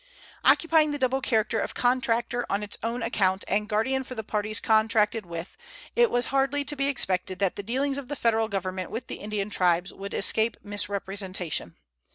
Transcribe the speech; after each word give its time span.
Occupying 0.43 0.89
the 0.89 0.97
double 0.97 1.21
character 1.21 1.59
of 1.59 1.75
contractor 1.75 2.43
on 2.49 2.63
its 2.63 2.75
own 2.81 3.03
account 3.03 3.45
and 3.47 3.69
guardian 3.69 4.03
for 4.03 4.15
the 4.15 4.23
parties 4.23 4.59
contracted 4.59 5.27
with, 5.27 5.55
it 5.95 6.09
was 6.09 6.25
hardly 6.33 6.65
to 6.65 6.75
be 6.75 6.87
expected 6.87 7.37
that 7.37 7.55
the 7.55 7.61
dealings 7.61 7.99
of 7.99 8.07
the 8.07 8.15
Federal 8.15 8.47
Government 8.47 8.89
with 8.89 9.05
the 9.05 9.19
Indian 9.19 9.51
tribes 9.51 9.93
would 9.93 10.15
escape 10.15 10.57
misrepresentation. 10.63 11.75